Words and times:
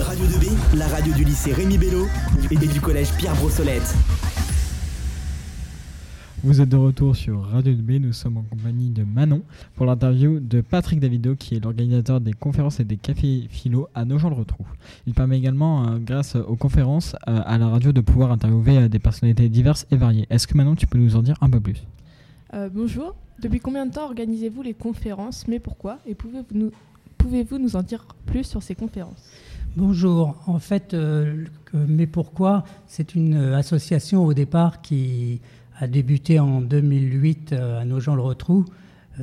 Radio 0.00 0.24
2B, 0.26 0.76
la 0.78 0.86
radio 0.88 1.12
du 1.14 1.24
lycée 1.24 1.52
Rémi 1.52 1.78
Bello 1.78 2.06
et 2.50 2.56
du 2.56 2.80
collège 2.80 3.12
Pierre 3.16 3.34
Brossolette. 3.36 3.94
Vous 6.42 6.60
êtes 6.60 6.68
de 6.68 6.76
retour 6.76 7.16
sur 7.16 7.42
Radio 7.42 7.72
2B, 7.72 8.00
nous 8.00 8.12
sommes 8.12 8.38
en 8.38 8.42
compagnie 8.42 8.90
de 8.90 9.04
Manon 9.04 9.42
pour 9.74 9.86
l'interview 9.86 10.40
de 10.40 10.60
Patrick 10.60 11.00
Davido 11.00 11.34
qui 11.34 11.56
est 11.56 11.60
l'organisateur 11.64 12.20
des 12.20 12.32
conférences 12.32 12.80
et 12.80 12.84
des 12.84 12.96
cafés 12.96 13.46
philo 13.50 13.88
à 13.94 14.04
Nogent-le-Retrou. 14.04 14.64
Il 15.06 15.14
permet 15.14 15.38
également, 15.38 15.86
euh, 15.88 15.98
grâce 15.98 16.36
aux 16.36 16.56
conférences 16.56 17.14
euh, 17.28 17.40
à 17.44 17.58
la 17.58 17.68
radio, 17.68 17.92
de 17.92 18.00
pouvoir 18.00 18.30
interviewer 18.32 18.78
euh, 18.78 18.88
des 18.88 18.98
personnalités 18.98 19.48
diverses 19.48 19.86
et 19.90 19.96
variées. 19.96 20.26
Est-ce 20.30 20.46
que 20.46 20.56
Manon, 20.56 20.74
tu 20.74 20.86
peux 20.86 20.98
nous 20.98 21.16
en 21.16 21.22
dire 21.22 21.36
un 21.40 21.50
peu 21.50 21.60
plus? 21.60 21.82
Euh, 22.54 22.70
bonjour, 22.72 23.14
depuis 23.42 23.60
combien 23.60 23.84
de 23.84 23.92
temps 23.92 24.04
organisez-vous 24.06 24.62
les 24.62 24.74
conférences, 24.74 25.46
mais 25.48 25.58
pourquoi? 25.58 25.98
Et 26.06 26.14
pouvez-vous 26.14 26.46
nous, 26.52 26.70
pouvez-vous 27.18 27.58
nous 27.58 27.76
en 27.76 27.82
dire 27.82 28.06
plus 28.26 28.44
sur 28.44 28.62
ces 28.62 28.74
conférences? 28.74 29.22
Bonjour. 29.78 30.34
En 30.48 30.58
fait, 30.58 30.92
euh, 30.92 31.44
Mais 31.72 32.08
Pourquoi? 32.08 32.64
C'est 32.88 33.14
une 33.14 33.36
euh, 33.36 33.56
association 33.56 34.24
au 34.24 34.34
départ 34.34 34.82
qui 34.82 35.40
a 35.78 35.86
débuté 35.86 36.40
en 36.40 36.60
2008 36.60 37.52
euh, 37.52 37.80
à 37.80 37.84
Nogent-le-Rotrou, 37.84 38.64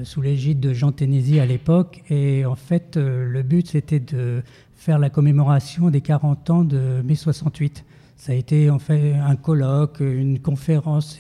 sous 0.04 0.22
l'égide 0.22 0.62
de 0.62 0.72
Jean 0.72 0.94
Ténési 0.94 1.42
à 1.42 1.46
l'époque. 1.46 2.04
Et 2.10 2.46
en 2.46 2.56
fait, 2.56 2.96
le 2.96 3.44
but, 3.44 3.68
c'était 3.68 4.00
de 4.00 4.44
faire 4.76 4.98
la 4.98 5.10
commémoration 5.10 5.90
des 5.90 6.00
40 6.00 6.50
ans 6.50 6.64
de 6.64 7.02
mai 7.04 7.16
68. 7.16 7.84
Ça 8.26 8.32
a 8.32 8.36
été 8.36 8.72
en 8.72 8.80
fait 8.80 9.14
un 9.14 9.36
colloque, 9.36 10.00
une 10.00 10.40
conférence 10.40 11.20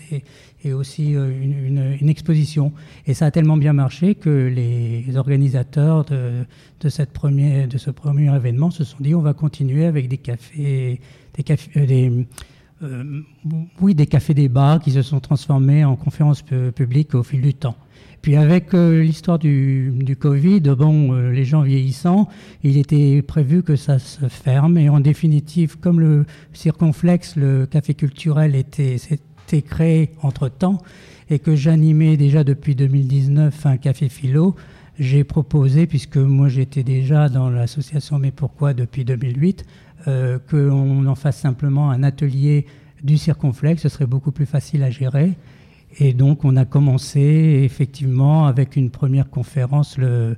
et, 0.63 0.73
aussi 0.73 1.15
euh, 1.15 1.29
une, 2.01 2.09
exposition. 2.09 2.73
Et 3.05 3.13
ça 3.13 3.27
a 3.27 3.31
tellement 3.31 3.57
bien 3.57 3.73
marché 3.73 4.15
que 4.15 4.47
les 4.47 5.15
organisateurs 5.15 6.05
de, 6.05 6.47
ce 6.81 7.03
premier 7.03 8.35
événement 8.35 8.71
se 8.71 8.83
sont 8.83 8.97
dit 8.99 9.13
on 9.13 9.21
va 9.21 9.35
continuer 9.35 9.85
avec 9.85 10.07
des 10.07 10.17
cafés, 10.17 10.99
des 11.37 11.45
euh, 11.77 12.23
euh, 12.81 13.21
oui, 13.79 13.93
des 13.93 14.07
cafés 14.07 14.33
débats 14.33 14.79
qui 14.83 14.89
se 14.89 15.03
sont 15.03 15.19
transformés 15.19 15.85
en 15.85 15.95
conférences 15.95 16.41
pu- 16.41 16.71
publiques 16.71 17.13
au 17.13 17.21
fil 17.21 17.41
du 17.43 17.53
temps. 17.53 17.75
Puis 18.25 18.37
avec 18.37 18.73
euh, 18.73 19.03
l'histoire 19.03 19.37
du, 19.37 20.17
Covid, 20.19 20.61
bon, 20.61 21.13
euh, 21.13 21.29
les 21.29 21.45
gens 21.45 21.61
vieillissant, 21.61 22.27
il 22.63 22.75
était 22.75 23.21
prévu 23.21 23.61
que 23.61 23.75
ça 23.75 23.99
se 23.99 24.27
ferme. 24.29 24.79
Et 24.79 24.89
en 24.89 24.99
définitive, 24.99 25.77
comme 25.77 25.99
le 25.99 26.25
circonflexe, 26.51 27.35
le 27.35 27.67
café 27.67 27.93
culturel 27.93 28.55
était, 28.55 28.97
s'était 28.97 29.61
créé 29.61 30.09
entre-temps, 30.23 30.79
et 31.29 31.37
que 31.37 31.55
j'animais 31.55 32.17
déjà 32.17 32.43
depuis 32.43 32.73
2019 32.73 33.63
un 33.67 33.77
café 33.77 34.09
philo, 34.09 34.55
j'ai 34.97 35.23
proposé, 35.23 35.85
puisque 35.85 36.17
moi 36.17 36.49
j'étais 36.49 36.81
déjà 36.81 37.29
dans 37.29 37.51
l'association 37.51 38.17
Mais 38.17 38.31
Pourquoi 38.31 38.73
depuis 38.73 39.05
2008, 39.05 39.67
euh, 40.07 40.39
qu'on 40.49 41.05
en 41.05 41.13
fasse 41.13 41.39
simplement 41.39 41.91
un 41.91 42.01
atelier 42.01 42.65
du 43.03 43.19
circonflexe, 43.19 43.83
ce 43.83 43.89
serait 43.89 44.07
beaucoup 44.07 44.31
plus 44.31 44.47
facile 44.47 44.81
à 44.81 44.89
gérer. 44.89 45.35
Et 45.97 46.13
donc, 46.13 46.43
on 46.43 46.57
a 46.57 46.65
commencé 46.65 47.61
effectivement 47.63 48.47
avec 48.47 48.75
une 48.75 48.89
première 48.89 49.29
conférence 49.29 49.97
le, 49.97 50.35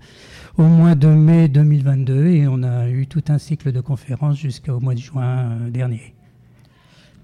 au 0.58 0.64
mois 0.64 0.96
de 0.96 1.08
mai 1.08 1.48
2022 1.48 2.28
et 2.28 2.48
on 2.48 2.62
a 2.64 2.90
eu 2.90 3.08
tout 3.08 3.24
un 3.30 3.40
cycle 3.40 3.72
de 3.72 3.82
conférences 3.82 4.38
jusqu'au 4.38 4.80
mois 4.80 4.94
de 4.94 5.00
juin 5.00 5.26
euh, 5.26 5.70
dernier. 5.70 6.14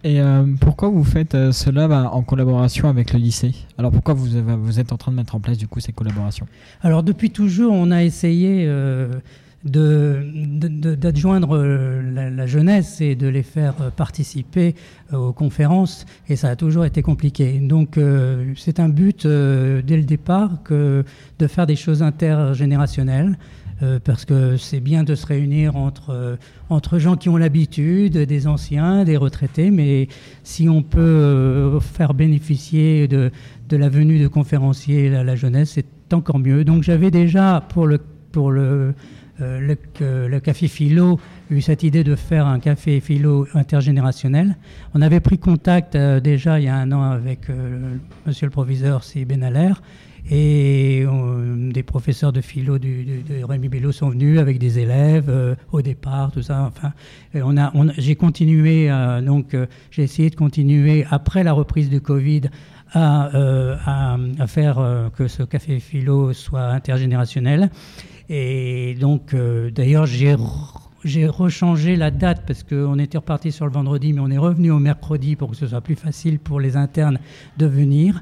Et 0.04 0.20
euh, 0.20 0.44
pourquoi 0.60 0.90
vous 0.90 1.04
faites 1.04 1.34
euh, 1.34 1.52
cela 1.54 1.88
bah, 1.88 2.10
en 2.12 2.24
collaboration 2.24 2.90
avec 2.90 3.14
le 3.14 3.20
lycée? 3.20 3.54
Alors 3.78 3.92
pourquoi 3.92 4.14
vous, 4.14 4.28
vous 4.62 4.80
êtes 4.80 4.92
en 4.92 4.98
train 4.98 5.12
de 5.12 5.16
mettre 5.16 5.36
en 5.36 5.40
place 5.40 5.58
du 5.58 5.68
coup 5.68 5.80
ces 5.80 5.94
collaborations? 5.94 6.46
Alors, 6.82 7.04
depuis 7.04 7.32
toujours, 7.32 7.72
on 7.72 7.90
a 7.90 8.04
essayé 8.04 8.66
euh, 8.68 9.14
d'adjoindre 9.66 11.58
euh, 11.58 12.30
la, 12.30 12.46
jeunesse 12.46 13.00
et 13.00 13.16
de 13.16 13.28
les 13.28 13.44
faire 13.44 13.76
euh, 13.80 13.90
participer 13.90 14.76
euh, 15.14 15.18
aux 15.18 15.34
conférences, 15.34 16.06
et 16.28 16.36
ça 16.36 16.50
a 16.50 16.56
toujours 16.56 16.84
été 16.86 17.02
compliqué. 17.02 17.60
Donc, 17.60 17.98
c'est 18.58 18.80
un 18.80 18.90
but 18.90 19.26
dès 19.26 19.98
le 19.98 20.04
départ 20.04 20.64
que 20.64 21.04
de 21.40 21.48
faire 21.48 21.66
des 21.66 21.76
choses 21.76 22.04
intergénérationnelles. 22.04 23.38
parce 24.06 24.24
que 24.24 24.56
c'est 24.56 24.80
bien 24.80 25.04
de 25.04 25.14
se 25.16 25.26
réunir 25.26 25.76
entre, 25.76 26.38
entre 26.70 27.00
gens 27.00 27.18
qui 27.18 27.28
ont 27.28 27.38
l'habitude, 27.38 28.18
des 28.18 28.48
anciens, 28.48 29.04
des 29.04 29.18
retraités, 29.18 29.72
mais 29.72 30.08
si 30.44 30.70
on 30.70 30.84
peut 30.84 31.80
faire 31.82 32.14
bénéficier 32.14 33.08
de, 33.08 33.32
de 33.68 33.78
la 33.78 33.90
venue 33.90 34.20
de 34.20 34.28
conférenciers 34.30 35.10
la, 35.10 35.24
la 35.24 35.36
jeunesse, 35.36 35.72
c'est 35.72 36.14
encore 36.14 36.40
mieux. 36.40 36.64
Donc 36.64 36.84
j'avais 36.84 37.12
déjà 37.12 37.66
pour 37.70 37.88
le, 37.88 38.00
pour 38.32 38.52
le, 38.52 38.94
euh, 39.42 39.60
le, 39.60 39.76
que- 39.76 40.28
le 40.28 40.40
café 40.40 40.68
philo 40.68 41.20
eu 41.50 41.62
cette 41.62 41.84
idée 41.84 42.04
de 42.04 42.16
faire 42.16 42.46
un 42.48 42.60
café 42.60 43.00
philo 43.00 43.48
intergénérationnel. 43.54 44.56
On 44.94 45.02
avait 45.02 45.20
pris 45.20 45.38
contact 45.38 45.96
euh, 45.96 46.20
déjà 46.20 46.60
il 46.60 46.66
y 46.66 46.70
a 46.70 46.76
un 46.76 46.92
an 46.92 47.02
avec 47.04 47.50
euh, 47.50 47.96
monsieur 48.26 48.46
le 48.48 48.52
proviseur 48.52 49.04
C. 49.04 49.26
Benalaire 49.26 49.82
et 50.30 51.04
euh, 51.06 51.72
des 51.72 51.84
professeurs 51.84 52.32
de 52.32 52.40
philo 52.42 52.80
du, 52.80 53.04
de 53.28 53.44
Rémi 53.44 53.68
Bello 53.68 53.92
sont 53.92 54.10
venus 54.10 54.40
avec 54.40 54.58
des 54.58 54.80
élèves 54.80 55.26
euh, 55.30 55.56
au 55.72 55.82
départ, 55.82 56.32
tout 56.32 56.42
ça. 56.42 56.72
Enfin, 56.72 56.94
j'ai 57.98 58.16
continué, 58.16 58.90
euh, 58.90 59.22
donc 59.22 59.54
euh, 59.54 59.66
j'ai 59.92 60.04
essayé 60.04 60.30
de 60.30 60.36
continuer 60.36 61.06
après 61.12 61.44
la 61.44 61.52
reprise 61.52 61.90
du 61.90 62.00
Covid 62.00 62.44
à, 62.94 63.36
euh, 63.36 63.76
à, 63.86 64.48
faire 64.48 64.80
euh, 64.80 65.10
que 65.10 65.28
ce 65.28 65.44
café 65.44 65.80
philo 65.80 66.32
soit 66.32 66.68
intergénérationnel. 66.68 67.70
Et 68.30 68.96
donc, 69.00 69.34
euh, 69.34 69.70
d'ailleurs, 69.72 70.06
j'ai 70.06 70.36
j'ai 71.04 71.28
rechangé 71.28 71.98
la 71.98 72.12
date 72.12 72.44
parce 72.48 72.64
qu'on 72.64 72.98
était 72.98 73.18
reparti 73.18 73.52
sur 73.52 73.66
le 73.66 73.74
vendredi, 73.74 74.14
mais 74.14 74.22
on 74.22 74.32
est 74.32 74.38
revenu 74.38 74.72
au 74.72 74.80
mercredi 74.80 75.36
pour 75.36 75.52
que 75.52 75.58
ce 75.58 75.68
soit 75.68 75.82
plus 75.82 75.96
facile 75.96 76.40
pour 76.40 76.62
les 76.62 76.78
internes 76.78 77.20
de 77.58 77.66
venir. 77.66 78.22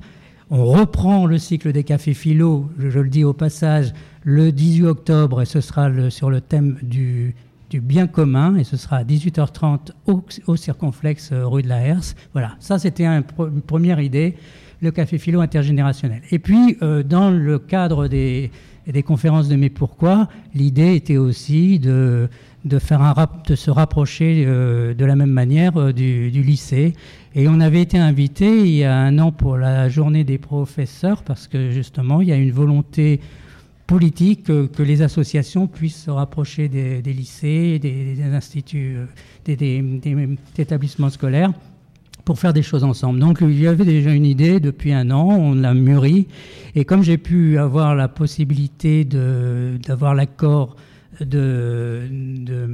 On 0.50 0.66
reprend 0.66 1.28
le 1.28 1.38
cycle 1.38 1.72
des 1.72 1.84
cafés 1.84 2.14
philo, 2.14 2.70
je, 2.80 3.00
le 3.00 3.08
dis 3.08 3.24
au 3.24 3.34
passage, 3.34 3.94
le 4.24 4.52
18 4.52 4.86
octobre, 4.86 5.42
et 5.42 5.46
ce 5.46 5.62
sera 5.62 5.90
sur 6.10 6.30
le 6.30 6.42
thème 6.42 6.78
du, 6.82 7.36
du 7.70 7.80
bien 7.80 8.08
commun, 8.08 8.56
et 8.58 8.64
ce 8.64 8.78
sera 8.78 8.98
à 8.98 9.04
18h30 9.04 9.92
au, 10.08 10.24
au 10.48 10.56
circonflexe 10.56 11.30
euh, 11.32 11.48
rue 11.48 11.62
de 11.62 11.70
la 11.70 11.82
Herse. 11.82 12.16
Voilà, 12.34 12.56
ça 12.60 12.80
c'était 12.80 13.06
une 13.06 13.24
première 13.66 14.02
idée, 14.02 14.36
le 14.82 14.92
café 14.92 15.20
philo 15.20 15.40
intergénérationnel. 15.40 16.22
Et 16.32 16.40
puis, 16.40 16.78
euh, 16.82 17.04
dans 17.04 17.30
le 17.30 17.60
cadre 17.60 18.08
des, 18.08 18.52
des 18.88 19.04
conférences 19.04 19.48
de 19.48 19.56
Mais 19.56 19.70
Pourquoi, 19.70 20.28
l'idée 20.56 20.96
était 20.96 21.18
aussi 21.18 21.80
de, 21.80 22.30
de, 22.66 22.80
faire 22.80 23.02
un 23.02 23.14
de 23.48 23.56
se 23.56 23.72
rapprocher 23.72 24.44
euh, 24.46 24.94
de 24.94 25.06
la 25.06 25.16
même 25.16 25.32
manière 25.32 25.78
euh, 25.78 25.94
du, 25.94 26.32
du 26.32 26.42
lycée. 26.42 26.94
Et 27.36 27.48
on 27.48 27.60
avait 27.60 27.82
été 27.82 27.98
invité 27.98 28.60
il 28.60 28.76
y 28.76 28.84
a 28.84 28.96
un 28.96 29.18
an 29.20 29.32
pour 29.32 29.58
la 29.58 29.88
journée 29.90 30.24
des 30.24 30.38
professeurs, 30.38 31.24
parce 31.24 31.48
que 31.48 31.72
justement, 31.72 32.22
il 32.22 32.30
y 32.30 32.32
a 32.32 32.38
une 32.38 32.52
volonté 32.52 33.22
politique 33.88 34.46
que, 34.46 34.84
les 34.84 35.02
associations 35.02 35.68
puissent 35.68 36.04
se 36.04 36.12
rapprocher 36.12 36.70
des, 36.70 37.02
lycées, 37.02 37.78
des, 37.78 38.22
instituts, 38.24 38.96
euh, 38.98 39.56
des 39.56 40.38
établissements 40.58 41.10
scolaires 41.10 41.52
pour 42.26 42.40
faire 42.40 42.54
des 42.54 42.62
choses 42.62 42.84
ensemble. 42.84 43.20
Donc 43.20 43.40
il 43.42 43.60
y 43.60 43.68
avait 43.68 43.86
déjà 43.86 44.12
une 44.12 44.26
idée 44.26 44.60
depuis 44.60 44.94
un 44.94 45.10
an, 45.12 45.28
on 45.30 45.56
l'a 45.56 45.74
mûri, 45.74 46.28
et 46.76 46.86
comme 46.86 47.04
j'ai 47.04 47.18
pu 47.18 47.58
avoir 47.58 47.96
la 47.96 48.08
possibilité 48.08 49.04
d'avoir 49.06 50.14
l'accord 50.16 50.76
de, 51.20 52.02
de 52.10 52.68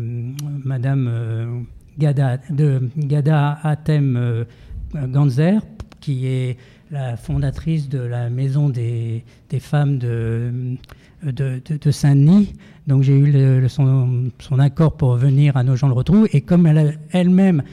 Madame 0.64 1.08
euh, 1.10 1.60
Gada, 1.98 2.38
de 2.50 2.90
Gada 2.98 3.60
Atem 3.64 4.16
euh, 4.16 4.44
Ganzer, 5.08 5.60
qui 6.00 6.28
est 6.28 6.58
la 6.92 7.18
fondatrice 7.18 7.90
de 7.90 8.00
la 8.00 8.30
Maison 8.30 8.70
des, 8.70 9.24
des 9.50 9.60
femmes 9.60 9.98
de, 9.98 10.52
de, 11.24 11.60
de- 11.68 11.78
de 11.82 11.92
Saint-Denis. 11.92 12.54
Donc 12.88 13.04
j'ai 13.04 13.18
eu 13.18 13.30
le- 13.32 13.60
le- 13.60 13.68
son, 13.68 14.30
son 14.40 14.60
accord 14.60 14.96
pour 14.96 15.16
venir 15.18 15.58
à 15.58 15.64
Nogent-le-Rotrou. 15.64 16.28
Et 16.32 16.40
comme 16.42 16.66
elle 16.68 16.78
a- 16.78 16.92
elle-même 17.12 17.64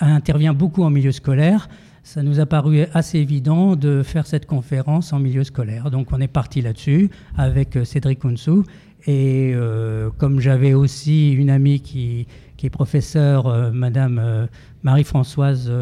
intervient 0.00 0.54
beaucoup 0.54 0.82
en 0.82 0.90
milieu 0.90 1.12
scolaire, 1.12 1.68
ça 2.04 2.22
nous 2.22 2.38
a 2.38 2.44
paru 2.44 2.84
assez 2.92 3.18
évident 3.18 3.76
de 3.76 4.02
faire 4.02 4.26
cette 4.26 4.44
conférence 4.44 5.14
en 5.14 5.18
milieu 5.18 5.42
scolaire. 5.42 5.90
Donc 5.90 6.08
on 6.12 6.20
est 6.20 6.28
parti 6.28 6.60
là-dessus 6.60 7.10
avec 7.36 7.76
euh, 7.76 7.84
Cédric 7.84 8.22
Ounsou. 8.24 8.64
Et 9.06 9.52
euh, 9.54 10.10
comme 10.18 10.38
j'avais 10.38 10.74
aussi 10.74 11.32
une 11.32 11.48
amie 11.48 11.80
qui, 11.80 12.26
qui 12.58 12.66
est 12.66 12.70
professeure, 12.70 13.46
euh, 13.46 13.70
Madame 13.72 14.48
Marie-Françoise 14.82 15.72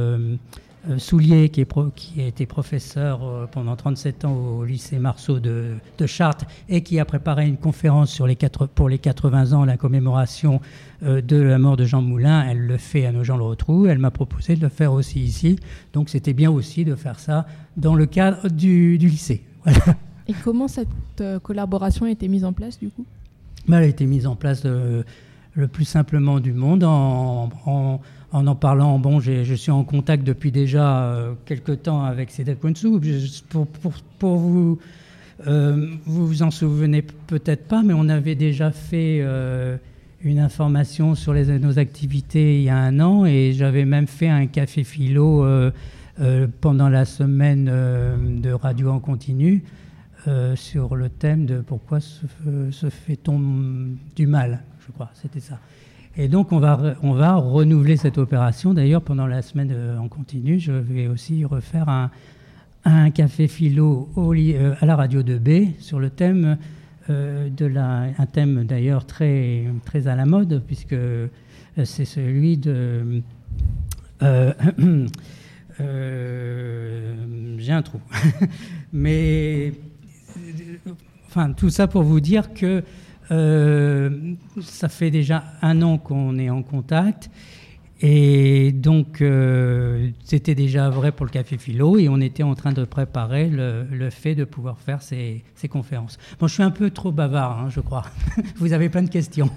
Soulier, 0.99 1.49
qui, 1.49 1.61
est 1.61 1.65
pro- 1.65 1.91
qui 1.95 2.21
a 2.21 2.27
été 2.27 2.45
professeure 2.45 3.21
euh, 3.25 3.47
pendant 3.47 3.77
37 3.77 4.25
ans 4.25 4.35
au 4.35 4.65
lycée 4.65 4.99
Marceau 4.99 5.39
de, 5.39 5.75
de 5.99 6.07
Chartres 6.07 6.45
et 6.69 6.83
qui 6.83 6.99
a 6.99 7.05
préparé 7.05 7.47
une 7.47 7.57
conférence 7.57 8.11
sur 8.11 8.27
les 8.27 8.35
quatre, 8.37 8.67
pour 8.67 8.89
les 8.89 8.99
80 8.99 9.53
ans, 9.53 9.65
la 9.65 9.77
commémoration 9.77 10.61
euh, 11.05 11.21
de 11.21 11.37
la 11.37 11.59
mort 11.59 11.77
de 11.77 11.85
Jean 11.85 12.03
Moulin. 12.03 12.45
Elle 12.49 12.67
le 12.67 12.77
fait 12.79 13.07
à 13.07 13.13
Nogent-le-Rotrou. 13.13 13.87
Elle 13.87 13.99
m'a 13.99 14.11
proposé 14.11 14.57
de 14.57 14.61
le 14.63 14.69
faire 14.69 14.93
aussi 14.93 15.21
ici. 15.21 15.57
Donc 15.93 16.09
c'était 16.09 16.33
bien 16.35 16.51
aussi 16.51 16.85
de 16.85 16.95
faire 16.97 17.21
ça 17.21 17.47
dans 17.77 17.95
le 17.95 18.07
cadre 18.07 18.49
du, 18.49 18.99
du 18.99 19.09
lycée. 19.09 19.43
Voilà. 19.65 19.97
Et 20.27 20.35
comment 20.43 20.67
cette 20.69 20.89
euh, 21.21 21.39
collaboration 21.39 22.07
a 22.07 22.11
été 22.11 22.27
mise 22.27 22.45
en 22.45 22.53
place 22.53 22.79
du 22.79 22.89
coup? 22.91 23.05
Mais 23.69 23.77
elle 23.77 23.83
a 23.85 23.87
été 23.87 24.07
mise 24.07 24.27
en 24.27 24.35
place 24.35 24.63
euh, 24.65 25.05
le 25.55 25.69
plus 25.69 25.85
simplement 25.85 26.41
du 26.41 26.53
monde 26.53 26.85
en 26.85 27.51
en, 28.33 28.47
en, 28.47 28.55
parlant. 28.55 28.99
Bon, 28.99 29.21
je 29.21 29.55
suis 29.55 29.71
en 29.71 29.85
contact 29.85 30.25
depuis 30.25 30.51
déjà 30.51 31.05
euh, 31.05 31.35
quelques 31.45 31.83
temps 31.83 32.05
avec 32.05 32.31
Cédric 32.31 32.61
Kounsou. 32.61 33.01
Pour, 33.51 33.67
pour, 33.67 33.93
pour, 34.19 34.37
vous, 34.37 34.79
euh, 35.47 35.89
vous 36.07 36.27
vous 36.27 36.43
en 36.43 36.51
souvenez 36.51 37.03
peut-être 37.03 37.69
pas, 37.69 37.83
mais 37.83 37.95
on 37.95 38.09
avait 38.09 38.35
déjà 38.35 38.71
fait 38.71 39.19
euh, 39.21 39.77
une 40.23 40.39
information 40.39 41.15
sur 41.15 41.35
les, 41.35 41.59
nos 41.59 41.79
activités 41.79 42.59
il 42.59 42.65
y 42.65 42.71
a 42.71 42.79
un 42.79 43.01
an 43.01 43.27
et 43.27 43.53
j'avais 43.53 43.85
même 43.85 44.07
fait 44.07 44.29
un 44.29 44.47
café 44.47 44.85
philo 44.85 45.45
pendant 46.61 46.89
la 46.89 47.05
semaine 47.05 47.65
de 48.41 48.53
radio 48.53 48.91
en 48.91 49.01
continu. 49.01 49.65
sur 50.55 50.95
le 50.95 51.09
thème 51.09 51.47
de 51.47 51.61
pourquoi 51.61 51.99
se 52.01 52.91
fait-on 52.91 53.41
du 54.15 54.27
mal, 54.29 54.63
je 54.87 54.93
crois, 54.93 55.11
c'était 55.15 55.41
ça. 55.41 55.59
Et 56.17 56.29
donc, 56.29 56.53
on 56.53 56.59
va, 56.59 56.95
on 57.03 57.13
va 57.13 57.35
renouveler 57.37 57.97
cette 57.97 58.19
opération. 58.19 58.75
D'ailleurs, 58.75 59.01
pendant 59.03 59.27
la 59.27 59.41
semaine 59.41 59.71
euh, 59.73 59.97
en 59.97 60.09
continu, 60.09 60.59
je 60.59 60.73
vais 60.73 61.07
aussi 61.07 61.45
refaire 61.47 61.89
un, 61.89 62.11
un 62.85 63.11
café 63.11 63.49
philo 63.49 64.11
euh, 64.19 64.75
à 64.81 64.87
la 64.87 64.97
radio 64.97 65.23
de 65.23 65.39
B 65.39 65.71
sur 65.79 66.01
le 66.01 66.11
thème 66.11 66.59
euh, 67.09 67.49
de 67.49 67.65
la, 67.65 68.09
un 68.19 68.27
thème 68.27 68.65
d'ailleurs 68.65 69.07
très, 69.07 69.65
très 69.87 70.07
à 70.07 70.15
la 70.15 70.27
mode, 70.27 70.63
puisque 70.67 70.97
c'est 71.85 72.05
celui 72.05 72.59
de. 72.59 73.23
J'ai 77.59 77.73
un 77.73 77.83
trou. 77.83 78.01
Mais. 78.93 79.73
Enfin, 81.27 81.53
tout 81.53 81.71
ça 81.71 81.87
pour 81.87 82.03
vous 82.03 82.21
dire 82.21 82.53
que 82.53 82.85
euh, 83.31 84.11
ça 84.61 84.89
fait 84.89 85.11
déjà 85.11 85.45
un 85.63 85.81
an 85.83 85.99
qu'on 85.99 86.39
est 86.39 86.51
en 86.51 86.63
contact. 86.63 87.31
Et 88.05 88.73
donc, 88.73 89.23
euh, 89.23 90.11
c'était 90.25 90.57
déjà 90.57 90.91
vrai 90.91 91.13
pour 91.13 91.25
le 91.25 91.31
Café 91.31 91.57
Philo 91.57 91.99
et 91.99 92.09
on 92.09 92.21
était 92.21 92.43
en 92.43 92.57
train 92.57 92.73
de 92.73 92.85
préparer 92.85 93.49
le, 93.49 94.11
fait 94.11 94.35
de 94.35 94.43
pouvoir 94.43 94.81
faire 94.81 95.03
ces, 95.03 95.45
conférences. 95.71 96.19
Bon, 96.41 96.49
je 96.49 96.55
suis 96.55 96.65
un 96.65 96.73
peu 96.73 96.91
trop 96.91 97.13
bavard, 97.13 97.61
hein, 97.61 97.69
je 97.71 97.79
crois. 97.81 98.05
Vous 98.57 98.73
avez 98.73 98.89
plein 98.89 99.03
de 99.03 99.09
questions. 99.11 99.49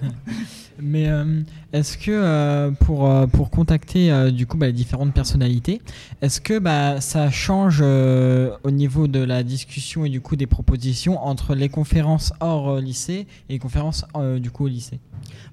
Mais 0.80 1.08
euh, 1.08 1.42
est-ce 1.74 1.98
que 1.98 2.12
euh, 2.12 2.72
pour, 2.72 3.10
euh, 3.10 3.28
pour 3.28 3.50
contacter 3.50 4.32
du 4.32 4.46
coup 4.46 4.58
bah, 4.58 4.68
les 4.68 4.74
différentes 4.74 5.14
personnalités, 5.14 5.82
est-ce 6.22 6.42
que 6.42 6.60
bah, 6.60 7.02
ça 7.02 7.30
change 7.30 7.82
au 7.82 8.72
niveau 8.72 9.08
de 9.08 9.20
la 9.20 9.44
discussion 9.44 10.06
et 10.06 10.10
du 10.10 10.22
coup 10.22 10.36
des 10.36 10.48
propositions 10.48 11.24
entre 11.24 11.56
les 11.56 11.70
conférences 11.70 12.34
hors 12.40 12.78
lycée 12.78 13.28
et 13.50 13.54
les 13.54 13.60
conférences 13.60 14.06
du 14.40 14.52
coup 14.52 14.66
au 14.66 14.68
lycée? 14.68 15.00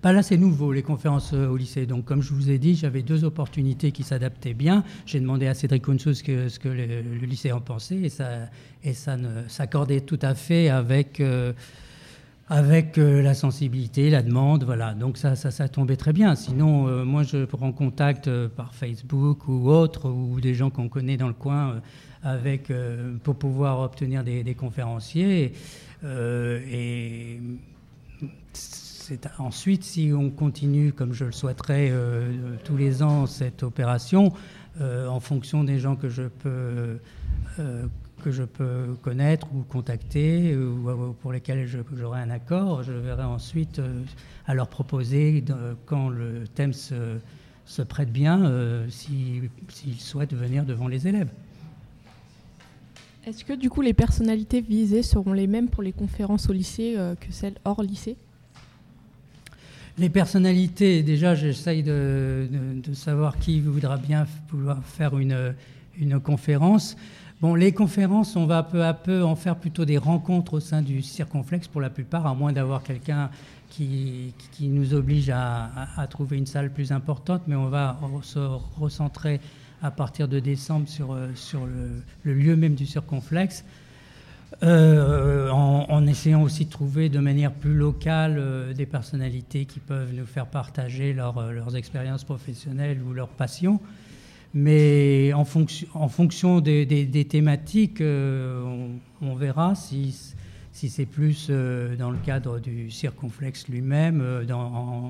Bah 0.03 0.13
Là 0.13 0.23
c'est 0.23 0.37
nouveau 0.37 0.73
les 0.73 0.83
conférences 0.83 1.33
au 1.33 1.57
lycée. 1.57 1.87
Donc 1.87 2.05
comme 2.05 2.23
je 2.23 2.33
vous 2.33 2.51
ai 2.51 2.59
dit, 2.59 2.75
j'avais 2.75 3.03
deux 3.03 3.25
opportunités 3.25 3.93
qui 3.93 4.03
s'adaptaient 4.03 4.55
bien. 4.55 4.85
J'ai 5.07 5.21
demandé 5.21 5.47
à 5.47 5.55
Cédric 5.55 5.83
que, 5.83 5.95
ce 5.95 6.59
que 6.59 6.69
le, 6.69 7.27
lycée 7.27 7.53
en 7.53 7.61
pensait 7.61 7.97
et 7.97 8.09
ça, 8.09 8.49
et 8.83 8.93
ça 8.93 9.17
s'accordait 9.49 10.01
tout 10.01 10.19
à 10.23 10.35
fait 10.35 10.69
avec 10.69 11.23
avec 12.53 12.99
euh, 12.99 13.23
la 13.23 13.33
sensibilité, 13.33 14.11
la 14.11 14.23
demande, 14.23 14.65
voilà. 14.65 14.93
Donc 14.93 15.17
ça, 15.17 15.37
ça, 15.37 15.69
tombait 15.71 15.97
très 15.97 16.13
bien. 16.13 16.35
Sinon, 16.35 16.87
euh, 16.87 17.03
moi, 17.03 17.23
je 17.23 17.47
prends 17.47 17.73
contact 17.73 18.29
euh, 18.29 18.47
par 18.47 18.75
Facebook 18.75 19.49
ou 19.49 19.71
autre, 19.71 20.11
ou 20.11 20.39
des 20.39 20.53
gens 20.53 20.69
qu'on 20.69 20.91
connaît 20.91 21.17
dans 21.17 21.29
le 21.29 21.33
coin, 21.33 21.81
avec 22.23 22.71
pour 23.25 23.37
pouvoir 23.37 23.81
obtenir 23.81 24.23
des, 24.23 24.55
conférenciers. 24.55 25.55
et 26.05 27.41
ensuite, 29.39 29.83
si 29.83 30.13
on 30.15 30.31
continue, 30.31 30.93
comme 30.93 31.15
je 31.15 31.25
le 31.25 31.33
souhaiterais, 31.33 31.91
tous 32.63 32.77
les 32.77 33.03
ans 33.03 33.27
cette 33.27 33.65
opération, 33.65 34.33
en 34.81 35.19
fonction 35.19 35.65
des 35.65 35.81
gens 35.81 35.97
que 35.97 36.09
je 36.09 36.23
peux 36.23 37.01
que 38.23 38.31
je 38.31 38.45
peux 38.45 38.95
connaître 39.03 39.47
ou 39.55 39.63
contacter 39.63 40.57
ou 40.57 41.15
pour 41.21 41.33
lesquels 41.33 41.69
j'aurai 41.95 42.21
un 42.21 42.31
accord, 42.31 42.83
je 42.83 42.93
verrai 42.93 43.25
ensuite 43.25 43.79
euh, 43.79 44.03
à 44.47 44.55
leur 44.55 44.69
proposer 44.69 45.45
quand 45.87 46.09
le 46.09 46.45
thème 46.55 46.73
se, 46.73 47.19
se 47.67 47.83
prête 47.83 48.13
bien 48.13 48.45
euh, 48.45 48.87
s'ils 48.89 50.01
souhaitent 50.01 50.35
venir 50.35 50.65
devant 50.65 50.89
les 50.89 51.07
élèves. 51.09 51.29
Est-ce 53.25 53.45
que 53.45 53.53
du 53.53 53.71
coup 53.71 53.83
les 53.83 53.95
personnalités 53.95 54.61
visées 54.61 55.03
seront 55.03 55.33
les 55.33 55.47
mêmes 55.47 55.69
pour 55.69 55.83
les 55.83 55.93
conférences 55.93 56.49
au 56.49 56.53
lycée 56.53 56.95
euh, 56.97 57.15
que 57.15 57.33
celles 57.33 57.55
hors 57.65 57.83
lycée? 57.83 58.17
Les 59.99 60.09
personnalités, 60.09 61.03
déjà, 61.03 61.35
j'essaye 61.35 61.83
de, 61.83 62.49
de, 62.83 62.95
savoir 62.95 63.39
qui 63.39 63.61
voudra 63.61 63.99
bien 63.99 64.27
pouvoir 64.49 64.83
faire 64.85 65.19
une, 65.19 65.55
une 65.99 66.19
conférence. 66.19 66.97
Bon, 67.43 67.56
les 67.56 67.73
conférences, 67.73 68.37
on 68.37 68.47
va 68.47 68.62
peu 68.62 68.85
à 68.85 68.94
peu 68.94 69.25
en 69.25 69.35
faire 69.35 69.56
plutôt 69.56 69.85
des 69.85 69.99
rencontres 69.99 70.55
au 70.55 70.61
sein 70.61 70.81
du 70.81 71.03
circonflexe 71.03 71.67
pour 71.67 71.81
la 71.81 71.91
plupart, 71.91 72.25
à 72.25 72.35
moins 72.35 72.53
d'avoir 72.53 72.85
quelqu'un 72.85 73.31
qui, 73.69 74.33
qui, 74.53 74.69
nous 74.69 74.94
oblige 74.94 75.29
à, 75.29 75.69
à, 75.97 76.06
trouver 76.06 76.37
une 76.37 76.47
salle 76.47 76.73
plus 76.73 76.93
importante, 76.93 77.43
mais 77.49 77.56
on 77.56 77.69
va 77.69 77.99
se 78.23 78.39
recentrer 78.79 79.41
à 79.83 79.91
partir 79.91 80.29
de 80.29 80.39
décembre 80.39 80.89
sur, 80.89 81.15
euh, 81.15 81.31
sur 81.35 81.67
le, 81.67 82.33
lieu 82.33 82.55
même 82.55 82.77
du 82.77 82.87
circonflexe. 82.87 83.65
Euh, 84.62 85.50
en, 85.50 86.06
essayant 86.06 86.43
aussi 86.43 86.67
de 86.67 86.71
trouver 86.71 87.09
de 87.09 87.19
manière 87.19 87.53
plus 87.53 87.75
locale 87.75 88.37
euh, 88.39 88.73
des 88.73 88.87
personnalités 88.87 89.65
qui 89.65 89.81
peuvent 89.81 90.15
nous 90.15 90.27
faire 90.27 90.47
partager 90.47 91.12
leurs 91.12 91.75
expériences 91.75 92.23
professionnelles 92.23 93.03
ou 93.03 93.12
leurs 93.12 93.31
passions. 93.31 93.81
Mais 94.55 95.33
en, 95.33 95.45
fonction, 95.45 96.61
des, 96.61 97.27
thématiques, 97.29 98.03
euh, 98.03 98.87
on, 99.23 99.35
verra 99.35 99.75
si, 99.75 100.35
si 100.73 100.91
c'est 100.91 101.07
plus 101.07 101.47
euh, 101.49 101.97
dans 101.97 102.11
le 102.11 102.19
cadre 102.19 102.59
du 102.59 102.91
circonflexe 102.91 103.69
lui-même, 103.69 104.21
euh, 104.21 104.45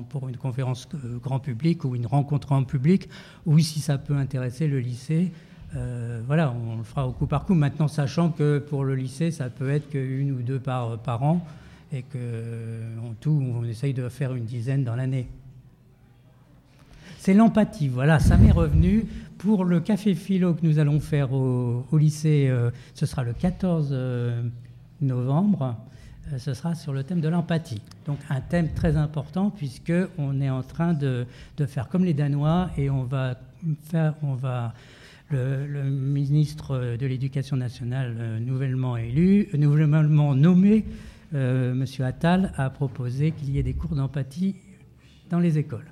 pour 0.09 0.29
une 0.29 0.37
conférence 0.37 0.87
grand 1.21 1.39
public 1.39 1.83
ou 1.83 1.95
une 1.95 2.05
rencontre 2.05 2.53
en 2.53 2.63
public, 2.63 3.09
ou 3.45 3.59
si 3.59 3.81
ça 3.81 3.97
peut 3.97 4.15
intéresser 4.15 4.67
le 4.67 4.79
lycée. 4.79 5.33
voilà, 6.25 6.53
on 6.69 6.77
le 6.77 6.83
fera 6.83 7.05
au 7.05 7.11
coup 7.11 7.27
par 7.27 7.45
coup. 7.45 7.55
Maintenant, 7.55 7.89
sachant 7.89 8.29
que 8.29 8.59
pour 8.59 8.85
le 8.85 8.95
lycée, 8.95 9.31
ça 9.31 9.49
peut 9.49 9.69
être 9.69 9.89
qu'une 9.89 10.31
ou 10.31 10.41
deux 10.41 10.59
par, 10.59 10.99
par 10.99 11.21
an, 11.23 11.45
et 11.91 12.03
qu'en 12.03 13.13
tout, 13.19 13.43
on 13.53 13.65
essaye 13.65 13.93
de 13.93 14.07
faire 14.07 14.35
une 14.35 14.45
dizaine 14.45 14.85
dans 14.85 14.95
l'année. 14.95 15.27
C'est 17.25 17.33
l'empathie, 17.33 17.87
voilà, 17.87 18.19
ça 18.19 18.35
m'est 18.35 18.51
revenu. 18.51 19.05
Pour 19.37 19.63
le 19.63 19.79
café 19.79 20.13
philo 20.13 20.53
que 20.55 20.65
nous 20.65 20.77
allons 20.77 20.99
faire 20.99 21.31
au, 21.31 21.85
lycée, 21.93 22.49
euh, 22.49 22.69
ce 22.95 23.05
sera 23.05 23.23
le 23.23 23.31
14 23.31 23.91
euh, 23.93 24.43
novembre. 24.99 25.77
Euh, 26.33 26.37
ce 26.37 26.53
sera 26.53 26.75
sur 26.75 26.91
le 26.91 27.05
thème 27.05 27.21
de 27.21 27.29
l'empathie. 27.29 27.81
Donc 28.05 28.17
un 28.29 28.41
thème 28.41 28.73
très 28.73 28.97
important 28.97 29.51
puisque 29.51 29.93
on 30.17 30.41
est 30.41 30.49
en 30.49 30.63
train 30.63 30.91
de, 30.93 31.25
faire 31.65 31.87
comme 31.87 32.03
les 32.03 32.13
Danois 32.13 32.71
et 32.77 32.89
on 32.89 33.03
va 33.05 33.39
faire, 33.85 34.15
on 34.21 34.33
va 34.33 34.73
le, 35.31 35.85
ministre 35.85 36.97
de 36.99 37.05
l'Éducation 37.05 37.55
nationale 37.55 38.41
nouvellement 38.41 38.97
élu, 38.97 39.47
nouvellement 39.53 40.35
nommé, 40.35 40.83
Monsieur 41.31 42.03
Attal, 42.03 42.51
a 42.57 42.69
proposé 42.69 43.31
qu'il 43.31 43.51
y 43.51 43.59
ait 43.59 43.63
des 43.63 43.75
cours 43.75 43.95
d'empathie 43.95 44.57
dans 45.29 45.39
les 45.39 45.57
écoles. 45.57 45.85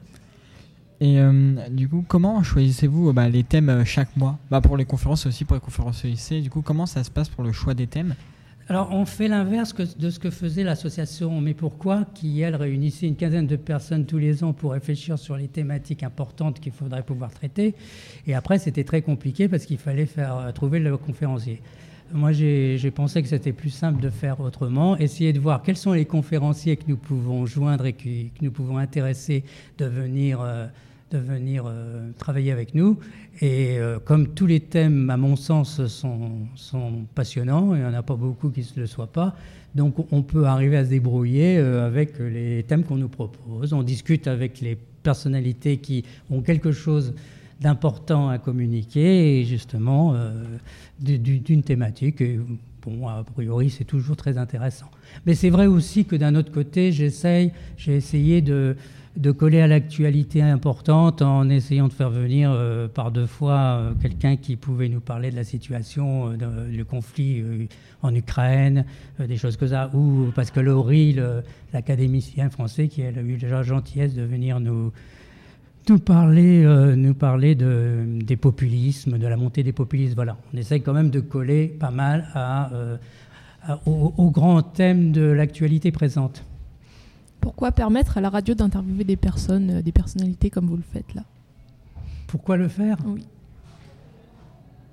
Et 1.02 1.20
euh, 1.20 1.56
du 1.72 1.90
coup, 1.90 2.06
comment 2.08 2.44
choisissez-vous 2.44 3.12
bah, 3.12 3.28
les 3.28 3.44
thèmes 3.44 3.70
euh, 3.70 3.84
chaque 3.84 4.16
mois? 4.16 4.38
Bah, 4.52 4.62
Pour 4.62 4.78
les 4.78 4.86
conférences 4.86 5.26
aussi, 5.26 5.46
pour 5.46 5.56
les 5.56 5.60
conférences 5.60 6.04
lycée. 6.04 6.42
Du 6.42 6.52
coup, 6.52 6.62
comment 6.62 6.86
ça 6.86 7.04
se 7.04 7.10
passe 7.10 7.28
pour 7.28 7.44
le 7.44 7.52
choix 7.52 7.74
des 7.74 7.88
thèmes? 7.88 8.14
Alors, 8.70 8.94
on 8.94 9.08
fait 9.08 9.28
l'inverse 9.28 9.74
de 9.74 10.10
ce 10.12 10.20
que 10.20 10.30
faisait 10.30 10.64
l'association 10.64 11.42
Mais 11.42 11.56
Pourquoi, 11.56 12.06
qui, 12.14 12.42
elle, 12.42 12.56
réunissait 12.56 13.08
une 13.08 13.16
quinzaine 13.16 13.48
de 13.48 13.56
personnes 13.56 14.06
tous 14.06 14.20
les 14.20 14.44
ans 14.44 14.54
pour 14.54 14.74
réfléchir 14.74 15.18
sur 15.18 15.36
les 15.36 15.48
thématiques 15.48 16.04
importantes 16.04 16.60
qu'il 16.60 16.72
faudrait 16.72 17.02
pouvoir 17.02 17.32
traiter. 17.32 17.74
Et 18.28 18.36
après, 18.36 18.60
c'était 18.60 18.84
très 18.84 19.02
compliqué 19.02 19.48
parce 19.48 19.66
qu'il 19.66 19.80
fallait 19.80 20.06
faire 20.06 20.38
euh, 20.38 20.52
trouver 20.52 20.78
le 20.78 20.98
conférencier. 20.98 21.64
Moi, 22.14 22.32
j'ai 22.32 22.92
pensé 22.94 23.24
que 23.24 23.28
c'était 23.28 23.54
plus 23.54 23.72
simple 23.72 24.02
de 24.02 24.10
faire 24.12 24.40
autrement, 24.40 24.98
essayer 24.98 25.34
de 25.34 25.40
voir 25.40 25.64
quels 25.64 25.78
sont 25.78 25.94
les 25.94 26.06
conférenciers 26.06 26.78
que 26.78 26.84
nous 26.88 26.98
pouvons 26.98 27.48
joindre 27.48 27.88
et 27.88 27.94
que, 27.94 28.10
nous 28.42 28.52
pouvons 28.52 28.78
intéresser 28.78 29.46
de 29.80 29.86
venir 29.86 30.42
de 31.12 31.18
venir 31.18 31.66
euh, 31.68 32.12
travailler 32.18 32.52
avec 32.52 32.74
nous. 32.74 32.98
Et 33.42 33.78
euh, 33.78 34.00
comme 34.00 34.30
tous 34.30 34.46
les 34.46 34.62
thèmes, 34.62 35.10
à 35.10 35.18
mon 35.18 35.36
sens, 35.36 35.86
sont, 35.88 36.48
passionnants, 37.14 37.76
il 37.76 37.82
n'y 37.82 37.86
en 37.86 37.94
a 37.94 38.04
pas 38.04 38.16
beaucoup 38.16 38.50
qui 38.50 38.62
ne 38.76 38.82
le 38.82 38.88
soient 38.88 39.12
pas, 39.12 39.36
donc 39.76 39.96
on 40.12 40.22
peut 40.22 40.46
arriver 40.46 40.78
à 40.78 40.86
se 40.86 40.90
débrouiller 40.90 41.58
euh, 41.58 41.86
avec 41.86 42.20
les 42.20 42.64
thèmes 42.64 42.84
qu'on 42.84 42.96
nous 42.96 43.10
propose. 43.10 43.74
On 43.74 43.84
discute 43.84 44.28
avec 44.28 44.62
les 44.62 44.76
personnalités 44.76 45.78
qui 45.78 46.06
ont 46.30 46.42
quelque 46.42 46.72
chose 46.72 47.14
d'important 47.60 48.30
à 48.30 48.38
communiquer 48.38 49.40
et 49.40 49.46
justement 49.46 50.16
d'une 51.00 51.62
thématique. 51.62 52.20
Et, 52.22 52.40
bon, 52.82 53.08
a 53.08 53.24
priori, 53.24 53.70
c'est 53.70 53.84
toujours 53.84 54.16
très 54.16 54.38
intéressant. 54.38 54.90
Mais 55.26 55.36
c'est 55.36 55.52
vrai 55.52 55.68
aussi 55.68 56.06
que 56.06 56.16
d'un 56.16 56.34
autre 56.36 56.52
côté, 56.52 56.92
j'essaye, 56.92 57.52
j'ai 57.78 57.96
essayé 57.96 58.42
de 58.42 58.76
de 59.18 59.32
coller 59.32 59.60
à 59.60 59.68
l'actualité 59.68 60.42
importante 60.42 61.22
en 61.22 61.50
essayant 61.50 61.88
de 61.88 61.94
faire 61.94 62.10
venir 62.10 62.52
euh, 62.52 62.88
par 62.88 63.12
deux 63.12 63.26
fois 63.26 63.54
euh, 63.54 63.94
quelqu'un 64.02 64.38
qui 64.38 64.56
pouvait 64.56 64.88
nous 64.88 65.02
parler 65.02 65.32
de 65.32 65.36
la 65.36 65.44
situation, 65.44 66.32
euh, 66.42 66.70
du 66.70 66.86
conflit 66.86 67.44
en 68.02 68.16
Ukraine, 68.16 68.86
des 69.20 69.38
choses 69.38 69.58
comme 69.58 69.68
ça, 69.68 69.90
ou 69.94 70.32
que 70.32 70.60
Laurie, 70.60 71.18
l'académicien 71.74 72.50
français, 72.50 72.88
qui 72.88 73.04
a 73.04 73.12
eu 73.12 73.38
la 73.38 73.64
gentillesse 73.64 74.16
de 74.16 74.24
venir 74.24 74.60
nous, 74.60 74.92
nous 75.90 76.00
parler, 76.00 76.64
nous 76.96 77.14
parler 77.14 77.56
de, 77.56 78.06
des 78.22 78.38
populismes, 78.38 79.18
de 79.18 79.28
la 79.28 79.38
montée 79.38 79.64
des 79.64 79.72
populismes. 79.72 80.16
Voilà, 80.16 80.38
on 80.54 80.58
essaye 80.58 80.82
quand 80.82 80.94
même 80.94 81.12
de 81.12 81.20
coller 81.20 81.68
pas 81.68 81.92
mal 81.92 82.28
au 83.86 84.32
grand 84.32 84.64
thème 84.64 85.12
de 85.12 85.22
l'actualité 85.22 85.92
présente. 85.92 86.44
Pourquoi 87.42 87.72
permettre 87.72 88.18
à 88.18 88.22
la 88.22 88.30
radio 88.30 88.54
d'interviewer 88.54 89.04
des 89.04 89.18
personnes, 89.18 89.70
euh, 89.72 89.82
des 89.82 89.92
personnalités 89.92 90.50
comme 90.50 90.68
vous 90.68 90.78
le 90.78 90.84
faites 90.94 91.14
là? 91.16 91.24
Pourquoi 92.28 92.56
le 92.56 92.68
faire? 92.68 92.98
Oui. 93.06 93.26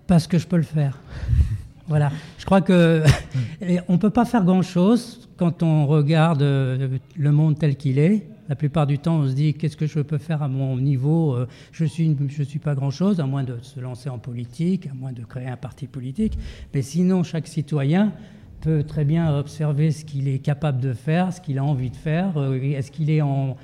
Parce 0.07 0.27
que 0.27 0.39
je 0.39 0.47
peux 0.47 0.57
le 0.57 0.63
faire. 0.63 0.99
voilà. 1.89 2.11
Je 2.39 2.47
crois 2.47 2.63
que 2.63 3.05
on 3.89 3.93
ne 3.93 3.99
peut 3.99 4.11
pas 4.11 4.25
faire 4.25 4.45
grand-chose 4.45 5.29
quand 5.37 5.63
on 5.63 5.87
regarde 5.87 6.43
euh, 6.43 6.99
le 7.17 7.33
monde 7.33 7.59
tel 7.59 7.77
qu'il 7.77 7.99
est. 7.99 8.27
La 8.49 8.57
plupart 8.57 8.87
du 8.87 8.99
temps, 8.99 9.17
on 9.17 9.29
se 9.29 9.35
dit 9.35 9.53
qu'est-ce 9.53 9.77
que 9.77 9.87
je 9.87 10.01
peux 10.01 10.17
faire 10.17 10.43
à 10.43 10.49
mon 10.49 10.79
niveau 10.79 11.37
euh, 11.37 11.47
Je 11.71 11.85
suis, 11.85 12.17
je 12.29 12.43
suis 12.43 12.59
pas 12.59 12.75
grand-chose, 12.75 13.21
à 13.21 13.27
moins 13.27 13.45
de 13.45 13.59
se 13.61 13.79
lancer 13.79 14.09
en 14.09 14.19
politique, 14.19 14.87
à 14.87 14.95
moins 14.95 15.13
de 15.13 15.23
créer 15.23 15.49
un 15.49 15.59
parti 15.59 15.87
politique. 15.87 16.39
Mais 16.73 16.81
sinon, 16.81 17.23
chaque 17.23 17.47
citoyen 17.47 18.13
peut 18.61 18.83
très 18.83 19.05
bien 19.05 19.37
observer 19.37 19.91
ce 19.91 20.05
qu'il 20.05 20.29
est 20.29 20.39
capable 20.39 20.81
de 20.81 20.93
faire, 20.93 21.33
ce 21.33 21.41
qu'il 21.41 21.59
a 21.59 21.65
envie 21.65 21.91
de 21.91 21.97
faire, 21.97 22.37
euh, 22.37 22.61
est-ce 22.61 22.91
qu'il 22.91 23.11
est 23.11 23.23
en 23.23 23.57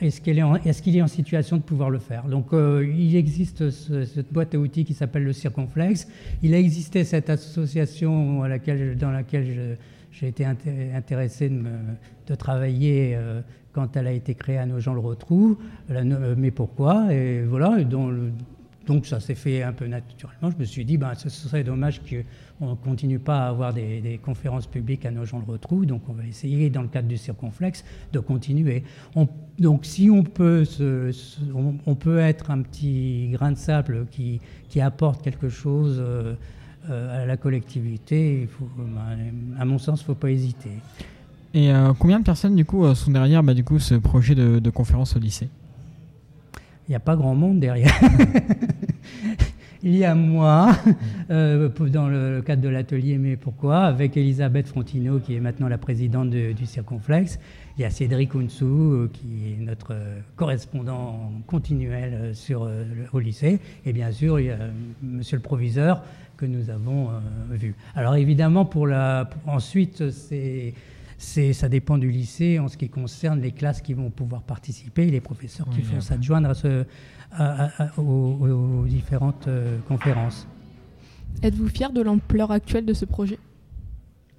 est-ce 0.00 0.20
qu'il 0.20 0.36
est, 0.36 0.42
en, 0.42 0.56
est, 0.56 0.86
est, 0.88 1.02
en 1.02 1.06
situation 1.06 1.58
de 1.58 1.62
pouvoir 1.62 1.88
le 1.88 2.00
faire 2.00 2.24
Donc 2.24 2.52
euh, 2.52 2.84
il 2.84 3.14
existe 3.14 3.70
cette 3.70 4.32
boîte 4.32 4.52
à 4.52 4.58
outils 4.58 4.84
qui 4.84 4.94
s'appelle 4.94 5.22
le 5.22 5.32
Circonflex. 5.32 6.08
Il 6.42 6.54
a 6.54 6.58
existé 6.58 7.04
cette 7.04 7.30
association 7.30 8.42
à 8.42 8.48
laquelle, 8.48 8.96
dans 8.96 9.12
laquelle 9.12 9.78
j'ai 10.10 10.26
été 10.26 10.44
intéressé 10.44 11.50
de, 11.50 12.34
travailler 12.34 13.14
euh, 13.14 13.42
quand 13.72 13.96
elle 13.96 14.08
a 14.08 14.12
été 14.12 14.34
créée 14.34 14.58
à 14.58 14.66
nos 14.66 14.80
gens 14.80 14.94
le 14.94 15.00
retrouvent. 15.00 15.58
mais 16.36 16.50
pourquoi? 16.50 17.12
Et 17.12 17.42
voilà, 17.42 17.76
donc 18.86 19.06
ça 19.06 19.20
s'est 19.20 19.34
fait 19.34 19.62
un 19.62 19.72
peu 19.72 19.86
naturellement. 19.86 20.50
Je 20.50 20.56
me 20.56 20.64
suis 20.64 20.84
dit, 20.84 20.96
ben, 20.96 21.14
ce 21.14 21.28
serait 21.28 21.64
dommage 21.64 22.00
qu'on 22.00 22.70
ne 22.70 22.74
continue 22.74 23.18
pas 23.18 23.46
à 23.46 23.48
avoir 23.48 23.72
des, 23.72 24.20
conférences 24.22 24.66
publiques 24.66 25.06
à 25.06 25.10
nos 25.10 25.24
gens 25.24 25.38
le 25.38 25.50
retrouvent. 25.50 25.86
Donc 25.86 26.02
on 26.08 26.12
va 26.12 26.26
essayer, 26.26 26.70
dans 26.70 26.82
le 26.82 26.88
cadre 26.88 27.08
du 27.08 27.16
circonflexe, 27.16 27.84
de 28.12 28.18
continuer. 28.18 28.82
donc 29.58 29.80
si 29.84 30.10
on 30.10 30.24
peut, 30.24 30.64
on, 31.86 31.94
peut 31.94 32.18
être 32.18 32.50
un 32.50 32.62
petit 32.62 33.28
grain 33.32 33.52
de 33.52 33.58
sable 33.58 34.06
qui, 34.10 34.40
apporte 34.80 35.22
quelque 35.22 35.48
chose 35.48 35.98
euh, 36.00 36.34
euh, 36.90 37.22
à 37.22 37.26
la 37.26 37.36
collectivité, 37.36 38.48
ben, 38.76 39.60
à 39.60 39.64
mon 39.64 39.78
sens, 39.78 40.00
il 40.00 40.02
ne 40.02 40.06
faut 40.06 40.14
pas 40.14 40.30
hésiter. 40.30 40.70
Et 41.54 41.70
euh, 41.70 41.92
combien 41.98 42.18
de 42.18 42.24
personnes 42.24 42.56
du 42.56 42.64
coup 42.64 42.92
sont 42.94 43.10
derrière 43.10 43.42
bah, 43.42 43.54
du 43.54 43.62
coup, 43.62 43.78
ce 43.78 43.94
projet 43.94 44.34
de, 44.34 44.58
de 44.58 44.70
conférence 44.70 45.14
au 45.14 45.18
lycée? 45.20 45.50
N'y 46.92 46.96
a 46.96 47.00
pas 47.00 47.16
grand 47.16 47.34
monde 47.34 47.58
derrière. 47.58 47.92
il 49.82 49.96
y 49.96 50.04
a 50.04 50.14
moi, 50.14 50.76
euh, 51.30 51.68
dans 51.68 52.08
le 52.08 52.42
cadre 52.42 52.62
de 52.62 52.68
l'atelier 52.68 53.18
Mais 53.18 53.36
pourquoi, 53.36 53.80
avec 53.84 54.16
Elisabeth 54.16 54.68
Frontino, 54.68 55.18
qui 55.18 55.34
est 55.34 55.40
maintenant 55.40 55.68
la 55.68 55.78
présidente 55.78 56.30
du 56.30 56.66
Circonflex. 56.66 57.38
Il 57.78 57.82
y 57.82 57.84
a 57.86 57.90
Cédric 57.90 58.34
Ounsou, 58.34 58.66
euh, 58.66 59.10
qui 59.10 59.52
est 59.52 59.64
notre 59.64 59.94
correspondant 60.36 61.32
continuel 61.46 62.34
sur, 62.34 62.68
au 63.12 63.18
lycée. 63.18 63.58
Et 63.86 63.94
bien 63.94 64.12
sûr, 64.12 64.38
il 64.38 64.46
y 64.46 64.50
a 64.50 64.58
monsieur 65.02 65.38
le 65.38 65.42
proviseur 65.42 66.02
que 66.36 66.44
nous 66.44 66.68
avons 66.68 67.08
vu. 67.50 67.74
Alors 67.94 68.16
évidemment, 68.16 68.64
pour 68.64 68.86
la, 68.86 69.30
ensuite, 69.46 70.10
c'est 70.10 70.74
ça 71.22 71.68
dépend 71.68 71.98
du 71.98 72.10
lycée 72.10 72.58
en 72.58 72.68
ce 72.68 72.76
qui 72.76 72.88
concerne 72.88 73.40
les 73.40 73.52
classes 73.52 73.80
qui 73.80 73.94
vont 73.94 74.10
pouvoir 74.10 74.42
participer 74.42 75.06
et 75.06 75.10
les 75.10 75.20
professeurs 75.20 75.68
qui 75.70 75.80
vont 75.80 76.00
s'adjoindre 76.00 76.52
aux, 77.96 78.84
différentes 78.86 79.46
euh, 79.48 79.78
conférences. 79.86 80.46
Êtes-vous 81.42 81.68
fier 81.68 81.92
de 81.92 82.02
l'ampleur 82.02 82.50
actuelle 82.50 82.84
de 82.84 82.92
ce 82.92 83.04
projet? 83.04 83.38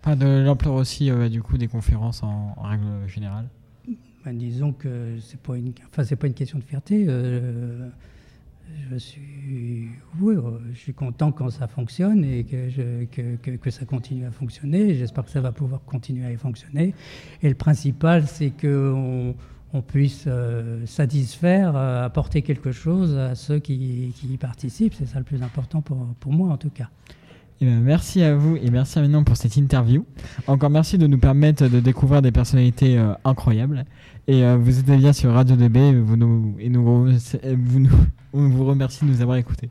Pas 0.02 0.16
de 0.16 0.44
l'ampleur 0.46 0.76
aussi 0.76 1.10
euh, 1.10 1.30
du 1.30 1.42
coup 1.42 1.58
des 1.58 1.68
conférences 1.68 2.22
en, 2.22 2.54
règle 2.62 3.08
générale. 3.08 3.48
Ben, 4.26 4.38
disons 4.38 4.74
que 4.74 5.18
c'est 5.22 5.40
pas 5.40 5.58
une, 5.58 5.74
enfin 5.90 6.04
c'est 6.04 6.16
pas 6.16 6.28
une 6.28 6.34
question 6.34 6.60
de 6.60 6.64
fierté. 6.64 7.06
Euh, 7.08 7.90
je 8.92 8.98
suis, 8.98 9.90
oui, 10.20 10.36
je 10.72 10.78
suis 10.78 10.94
content 10.94 11.32
quand 11.32 11.50
ça 11.50 11.68
fonctionne 11.68 12.24
et 12.24 12.44
que, 12.44 13.56
que, 13.56 13.70
ça 13.70 13.86
continue 13.86 14.26
à 14.26 14.32
fonctionner. 14.32 14.96
J'espère 14.96 15.26
que 15.26 15.32
ça 15.32 15.42
va 15.42 15.52
pouvoir 15.52 15.82
continuer 15.86 16.32
à 16.32 16.38
fonctionner. 16.38 16.94
Et 17.42 17.50
le 17.50 17.56
principal, 17.56 18.28
c'est 18.28 18.52
qu'on 18.52 19.36
on 19.74 19.82
puisse 19.82 20.26
euh, 20.28 20.86
satisfaire, 20.86 21.76
euh, 21.76 22.06
apporter 22.06 22.44
quelque 22.44 22.72
chose 22.72 23.18
à 23.18 23.36
ceux 23.36 23.60
qui, 23.60 24.14
qui 24.16 24.28
y 24.28 24.38
participent. 24.38 24.94
C'est 24.94 25.08
ça 25.08 25.18
le 25.18 25.26
plus 25.26 25.42
important 25.42 25.82
pour, 25.82 25.98
pour 26.20 26.32
moi, 26.32 26.50
en 26.50 26.58
tout 26.58 26.70
cas. 26.70 26.90
Eh 27.62 27.66
merci 27.66 28.22
à 28.22 28.36
vous 28.36 28.58
et 28.58 28.70
merci 28.70 29.00
à 29.00 29.02
Manon 29.02 29.24
pour 29.24 29.38
cette 29.38 29.56
interview. 29.56 30.06
Encore 30.48 30.70
merci 30.70 30.98
de 30.98 31.08
nous 31.08 31.20
permettre 31.20 31.68
de 31.68 31.80
découvrir 31.80 32.22
des 32.22 32.32
personnalités 32.32 32.98
euh, 32.98 33.14
incroyables. 33.24 33.86
Et 34.28 34.42
vous 34.56 34.80
êtes 34.80 34.86
bien 34.86 35.12
sur 35.12 35.34
Radio 35.34 35.58
DB 35.58 35.80
et 35.80 36.00
vous 36.00 36.16
nous, 36.16 36.56
on 38.34 38.50
vous 38.50 38.66
remercie 38.66 39.06
de 39.06 39.10
nous 39.10 39.22
avoir 39.22 39.38
écoutés. 39.38 39.70